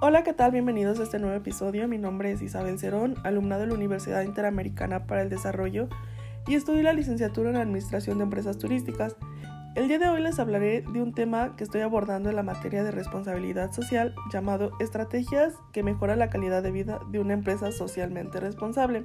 Hola, 0.00 0.22
¿qué 0.22 0.32
tal? 0.32 0.52
Bienvenidos 0.52 1.00
a 1.00 1.02
este 1.02 1.18
nuevo 1.18 1.34
episodio. 1.34 1.88
Mi 1.88 1.98
nombre 1.98 2.30
es 2.30 2.40
Isabel 2.40 2.78
Cerón, 2.78 3.16
alumna 3.24 3.58
de 3.58 3.66
la 3.66 3.74
Universidad 3.74 4.22
Interamericana 4.22 5.06
para 5.08 5.22
el 5.22 5.28
Desarrollo 5.28 5.88
y 6.46 6.54
estudio 6.54 6.84
la 6.84 6.92
licenciatura 6.92 7.50
en 7.50 7.56
Administración 7.56 8.18
de 8.18 8.22
Empresas 8.22 8.58
Turísticas. 8.58 9.16
El 9.74 9.88
día 9.88 9.98
de 9.98 10.08
hoy 10.08 10.22
les 10.22 10.38
hablaré 10.38 10.82
de 10.82 11.02
un 11.02 11.14
tema 11.14 11.56
que 11.56 11.64
estoy 11.64 11.80
abordando 11.80 12.30
en 12.30 12.36
la 12.36 12.44
materia 12.44 12.84
de 12.84 12.92
responsabilidad 12.92 13.72
social 13.72 14.14
llamado 14.32 14.70
Estrategias 14.78 15.54
que 15.72 15.82
mejoran 15.82 16.20
la 16.20 16.30
calidad 16.30 16.62
de 16.62 16.70
vida 16.70 17.00
de 17.10 17.18
una 17.18 17.34
empresa 17.34 17.72
socialmente 17.72 18.38
responsable. 18.38 19.04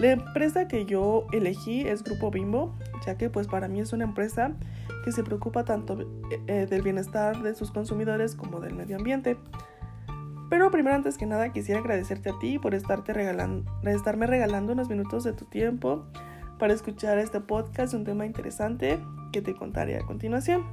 La 0.00 0.10
empresa 0.10 0.66
que 0.66 0.86
yo 0.86 1.28
elegí 1.30 1.86
es 1.86 2.02
Grupo 2.02 2.32
Bimbo, 2.32 2.74
ya 3.06 3.16
que 3.16 3.30
pues 3.30 3.46
para 3.46 3.68
mí 3.68 3.78
es 3.78 3.92
una 3.92 4.02
empresa 4.02 4.56
que 5.04 5.12
se 5.12 5.22
preocupa 5.22 5.64
tanto 5.64 5.96
eh, 6.48 6.66
del 6.68 6.82
bienestar 6.82 7.40
de 7.44 7.54
sus 7.54 7.70
consumidores 7.70 8.34
como 8.34 8.58
del 8.58 8.74
medio 8.74 8.96
ambiente. 8.96 9.36
Pero 10.50 10.70
primero, 10.70 10.94
antes 10.94 11.18
que 11.18 11.26
nada, 11.26 11.52
quisiera 11.52 11.80
agradecerte 11.80 12.30
a 12.30 12.38
ti 12.38 12.58
por 12.58 12.74
estarte 12.74 13.12
regalando, 13.12 13.70
estarme 13.84 14.26
regalando 14.26 14.72
unos 14.72 14.88
minutos 14.88 15.24
de 15.24 15.32
tu 15.32 15.46
tiempo 15.46 16.04
para 16.58 16.72
escuchar 16.72 17.18
este 17.18 17.40
podcast, 17.40 17.94
un 17.94 18.04
tema 18.04 18.26
interesante 18.26 19.00
que 19.32 19.42
te 19.42 19.54
contaré 19.54 19.96
a 19.96 20.06
continuación. 20.06 20.64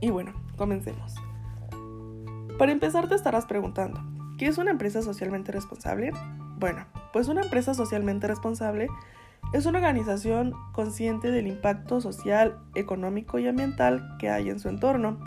Y 0.00 0.10
bueno, 0.10 0.32
comencemos. 0.56 1.14
Para 2.58 2.72
empezar, 2.72 3.08
te 3.08 3.14
estarás 3.14 3.44
preguntando, 3.46 4.00
¿qué 4.38 4.46
es 4.46 4.56
una 4.58 4.70
empresa 4.70 5.02
socialmente 5.02 5.52
responsable? 5.52 6.12
Bueno, 6.58 6.86
pues 7.12 7.28
una 7.28 7.42
empresa 7.42 7.74
socialmente 7.74 8.26
responsable 8.26 8.88
es 9.52 9.66
una 9.66 9.78
organización 9.78 10.54
consciente 10.72 11.30
del 11.30 11.46
impacto 11.46 12.00
social, 12.00 12.58
económico 12.74 13.38
y 13.38 13.46
ambiental 13.46 14.16
que 14.18 14.30
hay 14.30 14.48
en 14.48 14.58
su 14.58 14.68
entorno, 14.68 15.18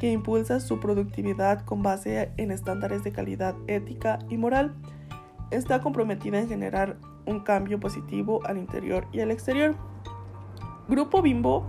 que 0.00 0.10
impulsa 0.10 0.60
su 0.60 0.80
productividad 0.80 1.64
con 1.64 1.82
base 1.82 2.32
en 2.36 2.50
estándares 2.50 3.04
de 3.04 3.12
calidad 3.12 3.54
ética 3.66 4.18
y 4.28 4.36
moral. 4.36 4.74
Está 5.50 5.80
comprometida 5.80 6.38
en 6.40 6.48
generar 6.48 6.96
un 7.26 7.40
cambio 7.40 7.80
positivo 7.80 8.40
al 8.46 8.58
interior 8.58 9.06
y 9.12 9.20
al 9.20 9.30
exterior. 9.30 9.74
Grupo 10.88 11.22
Bimbo 11.22 11.66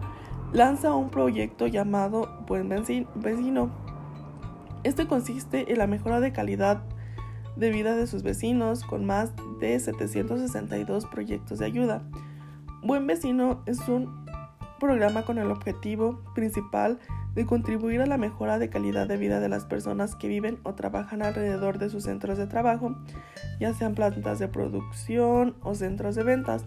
lanza 0.54 0.94
un 0.94 1.10
proyecto 1.10 1.68
llamado 1.68 2.44
Buen 2.48 2.70
Vecino. 2.70 3.70
Este 4.84 5.08
consiste 5.08 5.72
en 5.72 5.78
la 5.78 5.88
mejora 5.88 6.20
de 6.20 6.32
calidad 6.32 6.84
de 7.56 7.70
vida 7.72 7.96
de 7.96 8.08
sus 8.08 8.24
vecinos 8.24 8.84
con 8.84 9.06
más 9.06 9.34
de 9.60 9.78
762 9.78 11.06
proyectos 11.08 11.60
de 11.60 11.66
ayuda. 11.66 12.04
Buen 12.82 13.06
Vecino 13.06 13.62
es 13.66 13.86
un 13.90 14.26
programa 14.80 15.24
con 15.24 15.38
el 15.38 15.52
objetivo 15.52 16.22
principal 16.34 17.00
contribuir 17.46 18.02
a 18.02 18.06
la 18.06 18.18
mejora 18.18 18.60
de 18.60 18.70
calidad 18.70 19.08
de 19.08 19.18
vida 19.18 19.40
de 19.40 19.50
las 19.50 19.66
personas 19.66 20.16
que 20.16 20.28
viven 20.28 20.60
o 20.64 20.76
trabajan 20.76 21.22
alrededor 21.22 21.78
de 21.78 21.90
sus 21.90 22.04
centros 22.04 22.38
de 22.38 22.48
trabajo, 22.48 22.96
ya 23.60 23.74
sean 23.74 23.96
plantas 23.96 24.40
de 24.40 24.48
producción 24.48 25.56
o 25.62 25.74
centros 25.76 26.16
de 26.16 26.24
ventas. 26.24 26.66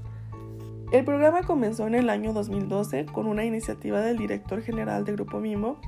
El 0.93 1.05
programa 1.05 1.43
comenzó 1.43 1.87
en 1.87 1.95
el 1.95 2.11
año 2.11 2.33
2012 2.33 3.07
con 3.07 3.27
una 3.27 3.45
iniciativa 3.45 4.01
del 4.01 4.19
director 4.19 4.63
general 4.63 5.05
de 5.05 5.13
Grupo 5.13 5.41
Mimo. 5.41 5.81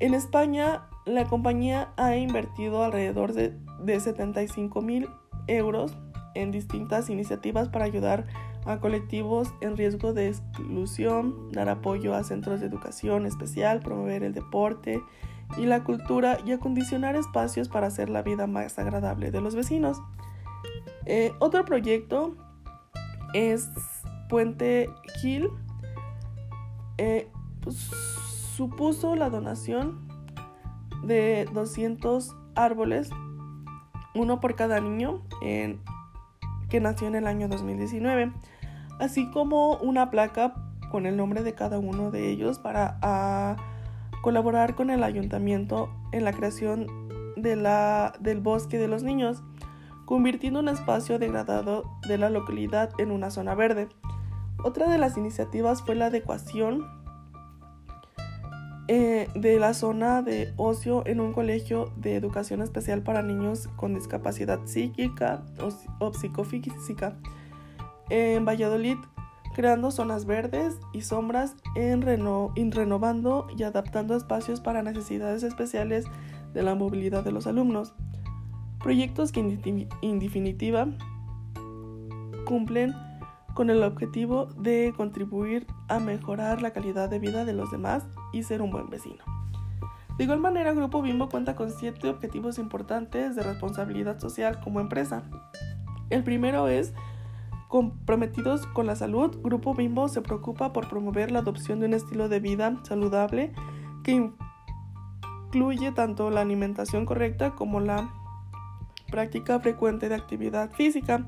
En 0.00 0.14
España, 0.14 0.82
la 1.06 1.24
compañía 1.24 1.88
ha 1.96 2.16
invertido 2.16 2.84
alrededor 2.84 3.32
de 3.32 3.54
de 3.78 4.00
75 4.00 4.82
mil 4.82 5.08
euros 5.46 5.96
en 6.34 6.50
distintas 6.50 7.10
iniciativas 7.10 7.68
para 7.68 7.84
ayudar 7.84 8.26
colectivos 8.80 9.54
en 9.60 9.76
riesgo 9.76 10.12
de 10.12 10.28
exclusión, 10.28 11.50
dar 11.52 11.68
apoyo 11.68 12.14
a 12.14 12.22
centros 12.22 12.60
de 12.60 12.66
educación 12.66 13.26
especial, 13.26 13.80
promover 13.80 14.22
el 14.22 14.34
deporte 14.34 15.02
y 15.56 15.64
la 15.64 15.84
cultura 15.84 16.38
y 16.44 16.52
acondicionar 16.52 17.16
espacios 17.16 17.68
para 17.68 17.86
hacer 17.86 18.10
la 18.10 18.22
vida 18.22 18.46
más 18.46 18.78
agradable 18.78 19.30
de 19.30 19.40
los 19.40 19.54
vecinos. 19.54 20.02
Eh, 21.06 21.32
otro 21.38 21.64
proyecto 21.64 22.36
es 23.32 23.70
Puente 24.28 24.90
Gil. 25.20 25.48
Eh, 26.98 27.30
pues, 27.62 27.76
supuso 28.56 29.16
la 29.16 29.30
donación 29.30 30.06
de 31.04 31.48
200 31.52 32.36
árboles 32.54 33.10
uno 34.14 34.40
por 34.40 34.56
cada 34.56 34.80
niño 34.80 35.22
que 35.40 36.80
nació 36.80 37.06
en 37.06 37.14
el 37.14 37.26
año 37.26 37.48
2019, 37.48 38.32
así 38.98 39.30
como 39.30 39.76
una 39.76 40.10
placa 40.10 40.54
con 40.90 41.06
el 41.06 41.16
nombre 41.16 41.42
de 41.42 41.54
cada 41.54 41.78
uno 41.78 42.10
de 42.10 42.30
ellos 42.30 42.58
para 42.58 43.56
colaborar 44.22 44.74
con 44.74 44.90
el 44.90 45.02
ayuntamiento 45.02 45.90
en 46.12 46.24
la 46.24 46.32
creación 46.32 46.86
de 47.36 47.56
la, 47.56 48.14
del 48.20 48.40
bosque 48.40 48.78
de 48.78 48.88
los 48.88 49.02
niños, 49.02 49.42
convirtiendo 50.04 50.60
un 50.60 50.68
espacio 50.68 51.18
degradado 51.18 51.84
de 52.08 52.18
la 52.18 52.30
localidad 52.30 52.90
en 52.98 53.10
una 53.10 53.30
zona 53.30 53.54
verde. 53.54 53.88
Otra 54.64 54.90
de 54.90 54.98
las 54.98 55.16
iniciativas 55.16 55.82
fue 55.82 55.94
la 55.94 56.06
adecuación 56.06 56.84
eh, 58.90 59.28
de 59.34 59.58
la 59.60 59.74
zona 59.74 60.22
de 60.22 60.54
ocio 60.56 61.06
en 61.06 61.20
un 61.20 61.34
colegio 61.34 61.92
de 61.96 62.16
educación 62.16 62.62
especial 62.62 63.02
para 63.02 63.22
niños 63.22 63.68
con 63.76 63.94
discapacidad 63.94 64.60
psíquica 64.64 65.42
o, 66.00 66.12
psicofísica 66.14 67.14
en 68.10 68.44
Valladolid, 68.44 68.96
creando 69.54 69.90
zonas 69.90 70.24
verdes 70.24 70.78
y 70.92 71.02
sombras 71.02 71.56
en 71.74 72.02
renovando 72.02 73.46
y 73.56 73.62
adaptando 73.62 74.16
espacios 74.16 74.60
para 74.60 74.82
necesidades 74.82 75.42
especiales 75.42 76.04
de 76.54 76.62
la 76.62 76.74
movilidad 76.74 77.24
de 77.24 77.32
los 77.32 77.46
alumnos. 77.46 77.94
Proyectos 78.80 79.32
que 79.32 79.40
en 79.40 80.18
definitiva 80.18 80.86
cumplen 82.44 82.94
con 83.54 83.70
el 83.70 83.82
objetivo 83.82 84.46
de 84.46 84.94
contribuir 84.96 85.66
a 85.88 85.98
mejorar 85.98 86.62
la 86.62 86.72
calidad 86.72 87.08
de 87.08 87.18
vida 87.18 87.44
de 87.44 87.52
los 87.52 87.72
demás 87.72 88.06
y 88.32 88.44
ser 88.44 88.62
un 88.62 88.70
buen 88.70 88.88
vecino. 88.88 89.24
De 90.16 90.24
igual 90.24 90.38
manera, 90.38 90.72
Grupo 90.72 91.02
Bimbo 91.02 91.28
cuenta 91.28 91.56
con 91.56 91.70
siete 91.70 92.08
objetivos 92.08 92.58
importantes 92.58 93.34
de 93.36 93.42
responsabilidad 93.42 94.20
social 94.20 94.60
como 94.60 94.80
empresa. 94.80 95.24
El 96.10 96.24
primero 96.24 96.68
es 96.68 96.94
comprometidos 97.68 98.66
con 98.66 98.86
la 98.86 98.96
salud. 98.96 99.38
Grupo 99.42 99.74
Bimbo 99.74 100.08
se 100.08 100.22
preocupa 100.22 100.72
por 100.72 100.88
promover 100.88 101.30
la 101.30 101.40
adopción 101.40 101.80
de 101.80 101.86
un 101.86 101.94
estilo 101.94 102.28
de 102.28 102.40
vida 102.40 102.74
saludable 102.82 103.52
que 104.02 104.32
incluye 105.50 105.92
tanto 105.92 106.30
la 106.30 106.40
alimentación 106.40 107.06
correcta 107.06 107.54
como 107.54 107.80
la 107.80 108.10
práctica 109.10 109.60
frecuente 109.60 110.08
de 110.08 110.14
actividad 110.14 110.70
física. 110.72 111.26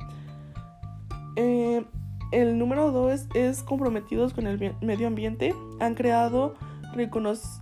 Eh, 1.37 1.85
el 2.33 2.59
número 2.59 2.93
dos 2.93 3.27
es 3.35 3.63
comprometidos 3.63 4.35
con 4.35 4.47
el 4.47 4.75
medio 4.81 5.07
ambiente. 5.07 5.55
Han 5.81 5.95
creado, 5.95 6.55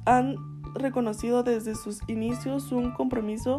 han 0.04 0.36
reconocido 0.74 1.42
desde 1.42 1.74
sus 1.74 2.00
inicios 2.08 2.70
un 2.72 2.92
compromiso 2.92 3.56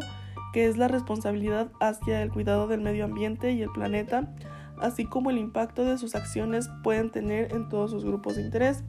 que 0.52 0.66
es 0.66 0.76
la 0.76 0.88
responsabilidad 0.88 1.70
hacia 1.80 2.22
el 2.22 2.30
cuidado 2.30 2.66
del 2.66 2.80
medio 2.80 3.04
ambiente 3.04 3.52
y 3.52 3.62
el 3.62 3.70
planeta, 3.70 4.34
así 4.82 5.04
como 5.04 5.30
el 5.30 5.38
impacto 5.38 5.84
de 5.84 5.98
sus 5.98 6.14
acciones 6.14 6.68
pueden 6.82 7.10
tener 7.10 7.52
en 7.52 7.68
todos 7.68 7.90
sus 7.90 8.04
grupos 8.04 8.36
de 8.36 8.42
interés. 8.42 8.84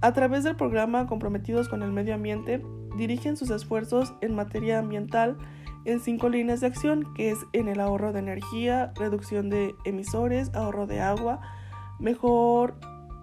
A 0.00 0.12
través 0.12 0.44
del 0.44 0.56
programa 0.56 1.06
Comprometidos 1.06 1.68
con 1.68 1.82
el 1.82 1.92
Medio 1.92 2.14
Ambiente, 2.14 2.62
dirigen 2.96 3.36
sus 3.36 3.50
esfuerzos 3.50 4.14
en 4.20 4.34
materia 4.34 4.78
ambiental 4.78 5.36
en 5.84 6.00
cinco 6.00 6.28
líneas 6.28 6.60
de 6.60 6.66
acción, 6.66 7.12
que 7.14 7.30
es 7.30 7.38
en 7.52 7.68
el 7.68 7.80
ahorro 7.80 8.12
de 8.12 8.20
energía, 8.20 8.92
reducción 8.96 9.50
de 9.50 9.74
emisores, 9.84 10.54
ahorro 10.54 10.86
de 10.86 11.00
agua, 11.00 11.40
mejor 11.98 12.74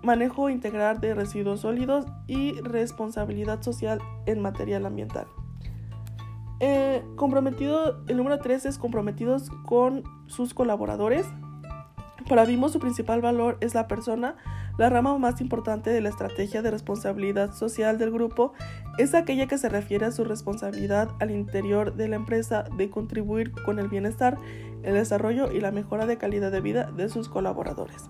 manejo 0.04 0.50
integral 0.50 1.00
de 1.00 1.14
residuos 1.14 1.62
sólidos 1.62 2.06
y 2.28 2.60
responsabilidad 2.62 3.62
social 3.62 4.00
en 4.26 4.42
material 4.42 4.86
ambiental. 4.86 5.28
Eh, 6.60 7.04
comprometido, 7.16 8.04
el 8.08 8.18
número 8.18 8.38
3 8.40 8.68
es 8.68 8.78
comprometidos 8.78 9.50
con 9.66 10.04
sus 10.28 10.54
colaboradores. 10.54 11.26
Para 12.28 12.46
Vimo 12.46 12.70
su 12.70 12.80
principal 12.80 13.22
valor 13.22 13.58
es 13.62 13.76
la 13.76 13.88
persona, 13.88 14.36
la 14.78 14.90
rama 14.90 15.18
más 15.18 15.42
importante 15.42 15.90
de 15.90 16.02
la 16.02 16.10
estrategia 16.10 16.62
de 16.62 16.72
responsabilidad 16.72 17.54
social 17.54 17.98
del 17.98 18.12
grupo 18.12 18.54
es 18.98 19.14
aquella 19.14 19.48
que 19.48 19.58
se 19.58 19.70
refiere 19.70 20.06
a 20.06 20.12
su 20.12 20.24
responsabilidad 20.24 21.10
al 21.20 21.32
interior 21.32 21.94
de 21.96 22.08
la 22.08 22.16
empresa 22.16 22.64
de 22.78 22.90
contribuir 22.90 23.52
con 23.52 23.80
el 23.80 23.90
bienestar, 23.90 24.38
el 24.84 24.94
desarrollo 24.94 25.52
y 25.52 25.60
la 25.60 25.72
mejora 25.72 26.06
de 26.06 26.18
calidad 26.18 26.52
de 26.52 26.62
vida 26.62 26.90
de 26.92 27.10
sus 27.10 27.28
colaboradores. 27.28 28.10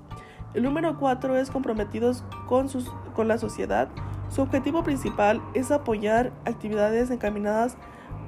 El 0.54 0.64
número 0.64 0.98
4 1.00 1.38
es 1.38 1.50
comprometidos 1.50 2.24
con, 2.48 2.70
sus, 2.70 2.90
con 3.16 3.28
la 3.28 3.38
sociedad. 3.38 3.90
Su 4.30 4.42
objetivo 4.42 4.84
principal 4.84 5.42
es 5.54 5.72
apoyar 5.72 6.32
actividades 6.46 7.10
encaminadas 7.10 7.78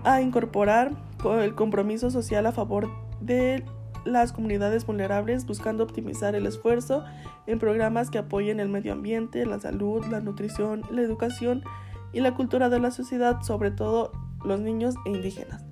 a 0.03 0.21
incorporar 0.21 0.91
el 1.23 1.55
compromiso 1.55 2.09
social 2.11 2.45
a 2.45 2.51
favor 2.51 2.89
de 3.21 3.63
las 4.05 4.33
comunidades 4.33 4.85
vulnerables 4.85 5.45
buscando 5.45 5.83
optimizar 5.83 6.35
el 6.35 6.45
esfuerzo 6.45 7.03
en 7.47 7.59
programas 7.59 8.09
que 8.09 8.17
apoyen 8.17 8.59
el 8.59 8.69
medio 8.69 8.93
ambiente, 8.93 9.45
la 9.45 9.59
salud, 9.59 10.05
la 10.05 10.19
nutrición, 10.19 10.83
la 10.91 11.01
educación 11.01 11.63
y 12.11 12.21
la 12.21 12.35
cultura 12.35 12.69
de 12.69 12.79
la 12.79 12.91
sociedad, 12.91 13.41
sobre 13.41 13.71
todo 13.71 14.11
los 14.43 14.59
niños 14.59 14.95
e 15.05 15.09
indígenas. 15.09 15.65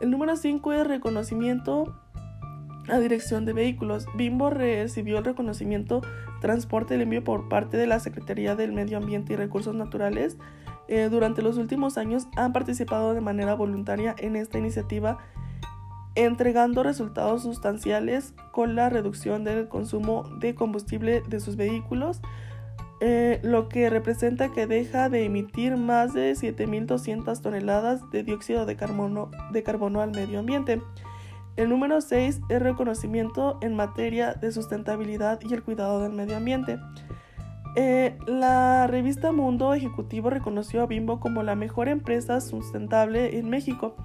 El 0.00 0.10
número 0.10 0.36
5 0.36 0.72
es 0.72 0.86
reconocimiento 0.86 1.94
a 2.88 2.98
dirección 2.98 3.44
de 3.44 3.52
vehículos. 3.52 4.06
Bimbo 4.14 4.50
recibió 4.50 5.18
el 5.18 5.24
reconocimiento 5.24 6.02
Transporte 6.40 6.98
Limpio 6.98 7.24
por 7.24 7.48
parte 7.48 7.76
de 7.76 7.86
la 7.86 8.00
Secretaría 8.00 8.56
del 8.56 8.72
Medio 8.72 8.98
Ambiente 8.98 9.32
y 9.32 9.36
Recursos 9.36 9.74
Naturales. 9.74 10.36
Eh, 10.88 11.08
durante 11.10 11.40
los 11.40 11.56
últimos 11.56 11.96
años 11.96 12.26
han 12.36 12.52
participado 12.52 13.14
de 13.14 13.22
manera 13.22 13.54
voluntaria 13.54 14.14
en 14.18 14.36
esta 14.36 14.58
iniciativa, 14.58 15.18
entregando 16.14 16.82
resultados 16.82 17.42
sustanciales 17.42 18.34
con 18.52 18.76
la 18.76 18.88
reducción 18.88 19.44
del 19.44 19.68
consumo 19.68 20.24
de 20.38 20.54
combustible 20.54 21.22
de 21.28 21.40
sus 21.40 21.56
vehículos, 21.56 22.20
eh, 23.00 23.40
lo 23.42 23.68
que 23.68 23.90
representa 23.90 24.52
que 24.52 24.66
deja 24.66 25.08
de 25.08 25.24
emitir 25.24 25.76
más 25.76 26.14
de 26.14 26.32
7.200 26.32 27.40
toneladas 27.40 28.08
de 28.10 28.22
dióxido 28.22 28.64
de 28.66 28.76
carbono, 28.76 29.30
al 30.00 30.10
medio 30.12 30.38
ambiente. 30.38 30.80
El 31.56 31.68
número 31.68 32.00
6 32.00 32.40
es 32.48 32.62
reconocimiento 32.62 33.58
en 33.60 33.76
materia 33.76 34.34
de 34.34 34.50
sustentabilidad 34.52 35.40
y 35.42 35.52
el 35.52 35.62
cuidado 35.62 36.00
del 36.00 36.12
medio 36.12 36.36
ambiente. 36.36 36.78
Eh, 37.76 38.16
la 38.26 38.86
revista 38.86 39.32
Mundo 39.32 39.74
Ejecutivo 39.74 40.30
reconoció 40.30 40.82
a 40.82 40.86
Bimbo 40.86 41.18
como 41.18 41.42
la 41.42 41.56
mejor 41.56 41.88
empresa 41.88 42.40
sustentable 42.40 43.38
en 43.38 43.50
México. 43.50 43.96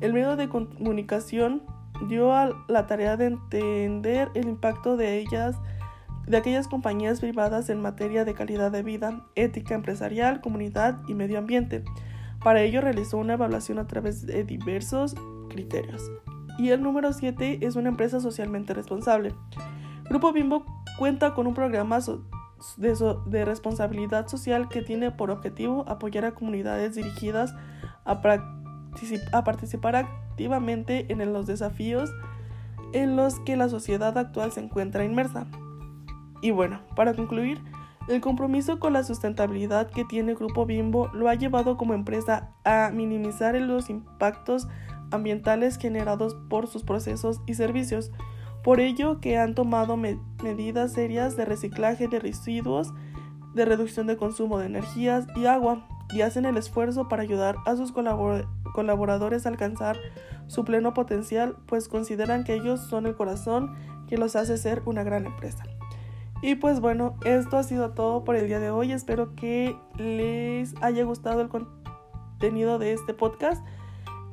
El 0.00 0.12
medio 0.12 0.36
de 0.36 0.48
comunicación 0.48 1.62
dio 2.08 2.32
a 2.34 2.50
la 2.68 2.86
tarea 2.86 3.16
de 3.16 3.26
entender 3.26 4.30
el 4.34 4.48
impacto 4.48 4.96
de 4.96 5.18
ellas 5.18 5.56
de 6.26 6.36
aquellas 6.36 6.68
compañías 6.68 7.20
privadas 7.20 7.68
en 7.68 7.82
materia 7.82 8.24
de 8.24 8.34
calidad 8.34 8.72
de 8.72 8.82
vida, 8.82 9.26
ética 9.34 9.74
empresarial, 9.74 10.40
comunidad 10.40 11.00
y 11.06 11.14
medio 11.14 11.38
ambiente. 11.38 11.84
Para 12.42 12.62
ello 12.62 12.80
realizó 12.80 13.18
una 13.18 13.34
evaluación 13.34 13.78
a 13.78 13.86
través 13.86 14.26
de 14.26 14.44
diversos 14.44 15.14
criterios. 15.48 16.10
Y 16.58 16.70
el 16.70 16.82
número 16.82 17.12
7 17.12 17.58
es 17.62 17.76
una 17.76 17.88
empresa 17.88 18.20
socialmente 18.20 18.74
responsable. 18.74 19.34
Grupo 20.08 20.32
Bimbo 20.32 20.64
cuenta 20.98 21.34
con 21.34 21.46
un 21.46 21.54
programa 21.54 21.98
de, 22.76 23.44
responsabilidad 23.44 24.28
social 24.28 24.68
que 24.68 24.82
tiene 24.82 25.10
por 25.10 25.30
objetivo 25.30 25.84
apoyar 25.88 26.24
a 26.24 26.34
comunidades 26.34 26.94
dirigidas 26.94 27.54
a, 28.04 28.20
a 29.32 29.44
participar 29.44 29.96
activamente 29.96 31.06
en 31.12 31.32
los 31.32 31.46
desafíos 31.46 32.10
en 32.92 33.16
los 33.16 33.40
que 33.40 33.56
la 33.56 33.68
sociedad 33.68 34.16
actual 34.16 34.52
se 34.52 34.60
encuentra 34.60 35.04
inmersa. 35.04 35.46
Y 36.40 36.52
bueno, 36.52 36.80
para 36.94 37.14
concluir, 37.14 37.60
el 38.08 38.20
compromiso 38.20 38.78
con 38.78 38.92
la 38.92 39.02
sustentabilidad 39.02 39.90
que 39.90 40.04
tiene 40.04 40.34
Grupo 40.34 40.66
Bimbo 40.66 41.08
lo 41.14 41.28
ha 41.28 41.34
llevado 41.34 41.76
como 41.76 41.94
empresa 41.94 42.50
a 42.64 42.90
minimizar 42.92 43.54
los 43.56 43.90
impactos 43.90 44.68
ambientales 45.10 45.78
generados 45.78 46.36
por 46.48 46.66
sus 46.66 46.84
procesos 46.84 47.40
y 47.46 47.54
servicios. 47.54 48.12
Por 48.62 48.80
ello 48.80 49.20
que 49.20 49.38
han 49.38 49.54
tomado 49.54 49.96
medidas 49.96 50.92
serias 50.92 51.36
de 51.36 51.46
reciclaje 51.46 52.08
de 52.08 52.18
residuos, 52.18 52.92
de 53.54 53.64
reducción 53.64 54.06
de 54.06 54.16
consumo 54.16 54.58
de 54.58 54.66
energías 54.66 55.26
y 55.34 55.46
agua, 55.46 55.86
y 56.14 56.22
hacen 56.22 56.44
el 56.44 56.56
esfuerzo 56.56 57.08
para 57.08 57.22
ayudar 57.22 57.56
a 57.66 57.76
sus 57.76 57.92
colaboradores 57.92 59.44
a 59.44 59.48
alcanzar 59.48 59.98
su 60.46 60.64
pleno 60.64 60.94
potencial, 60.94 61.56
pues 61.66 61.88
consideran 61.88 62.44
que 62.44 62.54
ellos 62.54 62.80
son 62.80 63.06
el 63.06 63.16
corazón 63.16 63.74
que 64.06 64.16
los 64.16 64.36
hace 64.36 64.56
ser 64.56 64.82
una 64.86 65.02
gran 65.02 65.26
empresa. 65.26 65.64
Y 66.40 66.54
pues 66.54 66.80
bueno, 66.80 67.16
esto 67.24 67.56
ha 67.56 67.62
sido 67.64 67.90
todo 67.90 68.22
por 68.22 68.36
el 68.36 68.46
día 68.46 68.60
de 68.60 68.70
hoy. 68.70 68.92
Espero 68.92 69.34
que 69.34 69.76
les 69.96 70.74
haya 70.82 71.02
gustado 71.02 71.40
el 71.40 71.48
contenido 71.48 72.78
de 72.78 72.92
este 72.92 73.12
podcast. 73.12 73.64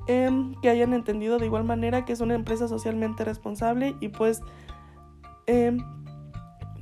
Em, 0.07 0.55
que 0.61 0.69
hayan 0.69 0.93
entendido 0.93 1.37
de 1.37 1.45
igual 1.45 1.63
manera 1.63 2.05
que 2.05 2.13
es 2.13 2.21
una 2.21 2.33
empresa 2.33 2.67
socialmente 2.67 3.23
responsable 3.23 3.95
y 3.99 4.09
pues 4.09 4.41
em, 5.45 5.77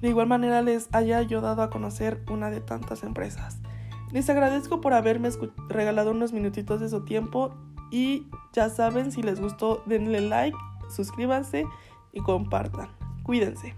de 0.01 0.09
igual 0.09 0.27
manera 0.27 0.61
les 0.61 0.87
haya 0.93 1.17
ayudado 1.17 1.61
a 1.61 1.69
conocer 1.69 2.23
una 2.31 2.49
de 2.49 2.61
tantas 2.61 3.03
empresas. 3.03 3.59
Les 4.11 4.29
agradezco 4.29 4.81
por 4.81 4.93
haberme 4.93 5.29
regalado 5.67 6.11
unos 6.11 6.33
minutitos 6.33 6.79
de 6.79 6.89
su 6.89 7.05
tiempo 7.05 7.53
y 7.91 8.27
ya 8.53 8.69
saben, 8.69 9.11
si 9.11 9.21
les 9.21 9.39
gustó 9.39 9.83
denle 9.85 10.21
like, 10.21 10.57
suscríbanse 10.89 11.65
y 12.11 12.21
compartan. 12.21 12.89
Cuídense. 13.23 13.75